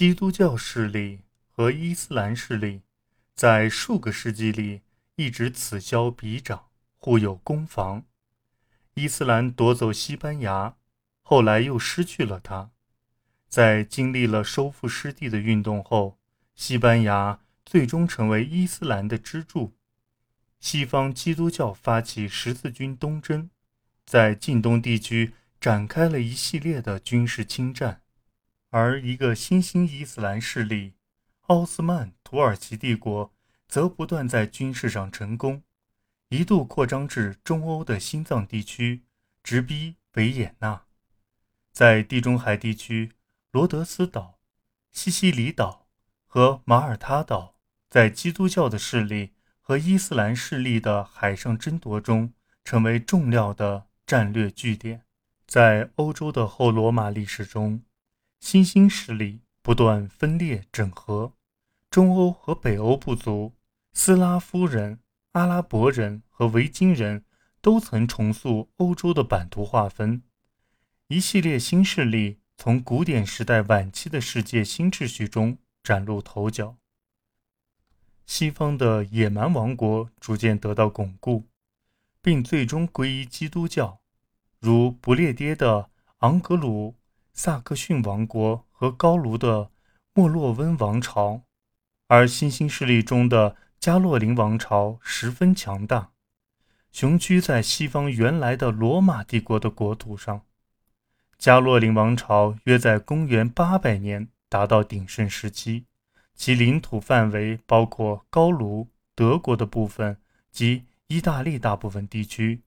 [0.00, 2.80] 基督教势力和伊斯兰势力
[3.34, 4.80] 在数个世纪里
[5.16, 8.06] 一直此消彼长，互有攻防。
[8.94, 10.76] 伊斯兰夺走西班牙，
[11.20, 12.70] 后来又失去了它。
[13.46, 16.18] 在经历了收复失地的运动后，
[16.54, 19.74] 西班牙最终成为伊斯兰的支柱。
[20.60, 23.50] 西方基督教发起十字军东征，
[24.06, 28.00] 在近东地区展开了一系列的军事侵占，
[28.70, 30.94] 而一个新兴伊斯兰势力——
[31.48, 33.32] 奥斯曼土耳其帝国，
[33.68, 35.62] 则不断在军事上成功，
[36.28, 39.04] 一度扩张至中欧的心脏地区，
[39.42, 40.84] 直逼维也纳。
[41.72, 43.12] 在地中海地区，
[43.50, 44.40] 罗德斯岛、
[44.90, 45.86] 西西里岛
[46.26, 47.56] 和马耳他岛，
[47.88, 49.34] 在基督教的势力。
[49.62, 52.32] 和伊斯兰势力的海上争夺中，
[52.64, 55.04] 成为重要的战略据点。
[55.46, 57.80] 在欧洲的后罗马历史中，
[58.40, 61.34] 新兴势力不断分裂整合，
[61.90, 63.54] 中欧和北欧部族、
[63.92, 65.00] 斯拉夫人、
[65.32, 67.24] 阿拉伯人和维京人
[67.60, 70.22] 都曾重塑欧洲的版图划分。
[71.08, 76.76] 一系列新势力从古典时代晚期的世界新秩序中崭露头角。
[78.26, 81.48] 西方的野蛮王国逐渐得到巩固，
[82.22, 84.00] 并最终皈依基督教，
[84.60, 86.94] 如不列颠的昂格鲁
[87.42, 89.70] 萨克逊王国和高卢的
[90.12, 91.40] 莫洛温王朝。
[92.06, 96.10] 而新兴势力中的加洛林王朝十分强大，
[96.92, 100.42] 雄居在西方原来的罗马帝国的国土上。
[101.38, 105.86] 加洛林王朝约在公元八百年达到鼎盛时期。
[106.34, 110.18] 其领土范围包括高卢、德国的部分
[110.52, 112.60] 及意大利大部分地区。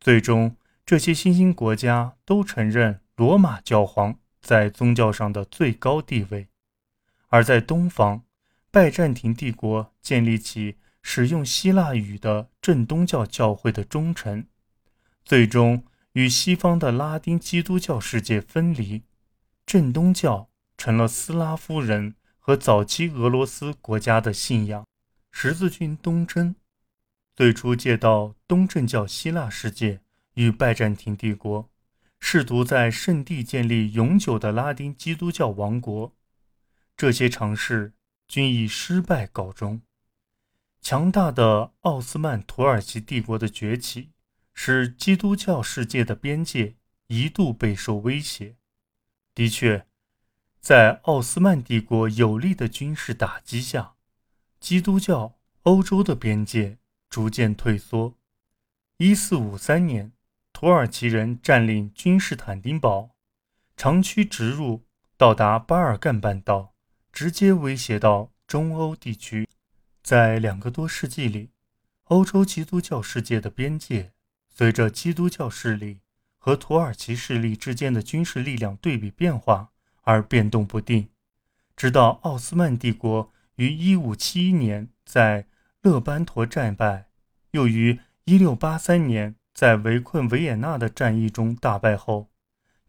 [0.00, 0.56] 最终，
[0.86, 6.48] 这些新兴国家都承认罗马教皇在宗教上的最高地位。
[7.28, 8.22] 而在东方，
[8.70, 14.46] 拜占庭帝国建立起使用希腊语的正东教教会的忠诚，
[15.24, 19.02] 最终与西方的拉丁基督教世界分离。
[19.66, 22.14] 正东教成了斯拉夫人。
[22.38, 24.86] 和早期俄罗斯国家的信仰，
[25.32, 26.54] 十字军东征
[27.34, 29.98] 最初借道东正教希腊世界
[30.34, 31.68] 与拜占庭帝国，
[32.18, 36.14] 试图在圣地建立永久的拉丁基督教王国。
[36.96, 37.92] 这些尝试
[38.26, 39.82] 均以失败告终。
[40.80, 44.10] 强大的奥斯曼土耳其帝国的崛起，
[44.54, 46.76] 使基督教世界的边界
[47.08, 48.56] 一度备受威胁。
[49.34, 49.86] 的确。
[50.58, 53.94] 在奥斯曼帝国有力的军事打击下，
[54.58, 56.78] 基督教欧洲的边界
[57.08, 58.14] 逐渐退缩。
[58.96, 60.10] 一四五三年，
[60.58, 63.10] 土耳其人占领君士坦丁堡，
[63.76, 64.86] 长驱直入，
[65.18, 66.72] 到达巴尔干半岛，
[67.12, 69.46] 直接威胁到中欧地区。
[70.02, 71.50] 在两个多世纪里，
[72.04, 74.12] 欧洲基督教世界的边界
[74.48, 76.00] 随着基督教势力
[76.38, 79.72] 和土耳其势力之间的军事力量对比变化。
[80.04, 81.10] 而变动不定，
[81.76, 85.48] 直到奥斯曼帝国于1571年在
[85.82, 87.10] 勒班陀战败，
[87.50, 92.28] 又于1683年在围困维也纳的战役中大败后，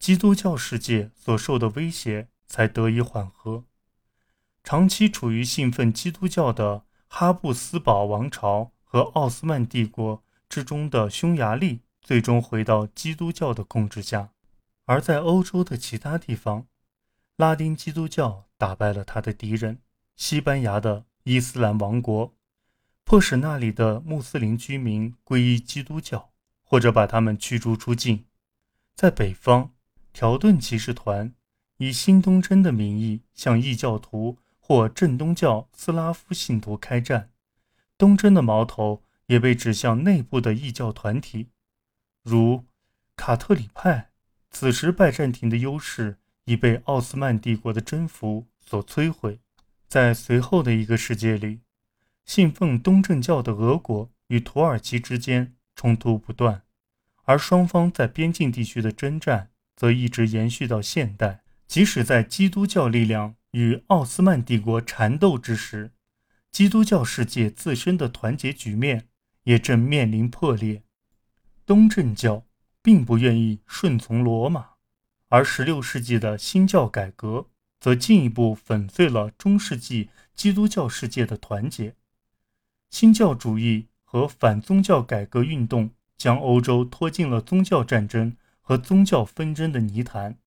[0.00, 3.62] 基督教世界所受的威胁才得以缓和。
[4.64, 14.30] 长期处于信奉基督教的哈布斯堡王朝和奥斯曼帝国之中的匈牙利，最终回到基督教的控制下，
[14.86, 16.66] 而在欧洲的其他地方。
[17.36, 19.78] 拉丁基督教打败了他的敌人——
[20.16, 22.34] 西班牙的伊斯兰王国，
[23.04, 26.32] 迫使那里的穆斯林居民皈依基督教，
[26.66, 28.26] 或者把他们驱逐出境。
[28.94, 29.70] 在北方，
[30.12, 31.32] 条顿骑士团
[31.78, 37.30] 以新东征的名义向异教徒或正东教斯拉夫信徒开战，
[37.96, 41.48] 东征的矛头也被指向内部的异教团体，
[42.22, 42.66] 如
[43.16, 44.10] 卡特里派。
[44.50, 46.18] 此时，拜占庭的优势。
[46.48, 49.40] 已被奥斯曼帝国的征服所摧毁。
[49.88, 51.62] 在随后的一个世界里，
[52.24, 56.62] 信奉东正教的俄国与土耳其之间冲突不断，
[57.26, 61.42] 而双方在边境地区的征战则一直延续到现代。
[61.68, 65.92] 即使在基督教力量与奥斯曼帝国缠斗之时，
[66.50, 69.08] 基督教世界自身的团结局面
[69.42, 70.82] 也正面临破裂。
[71.66, 72.46] 东正教
[72.80, 74.70] 并不愿意顺从罗马。
[75.28, 77.48] 而16世纪的新教改革
[77.80, 81.96] 则进一步粉碎了中世纪基督教世界的团结。
[82.88, 90.38] 新教主义和反宗教改革运动将欧洲拖进了宗教战争和宗教纷争的泥潭。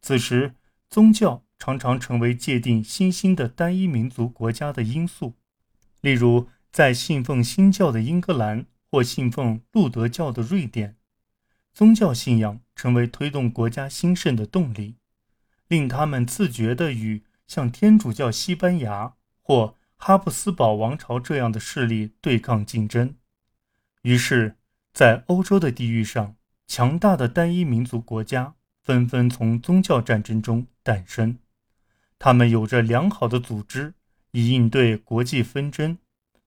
[0.00, 0.54] 此时，
[0.88, 5.34] 宗教常常成为界定新兴的单一民族国家的因素。
[6.00, 10.96] 例如，在信奉新教的英格兰或信奉路德教的瑞典，
[11.72, 14.96] 宗教信仰成为推动国家兴盛的动力，
[15.68, 23.14] 令他们自觉地与像天主教西班牙或哈布斯堡王朝这样的势力对抗竞争。
[24.02, 24.56] 于是，
[24.94, 26.34] 在欧洲的地域上，
[26.66, 31.36] 强大的单一民族国家纷纷从宗教战争中诞生。
[32.18, 33.92] 他们有着良好的组织，
[34.30, 35.98] 以应对国际纷争。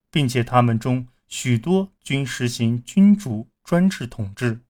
[0.09, 4.61] 并且他们中许多均实行君主专制统治，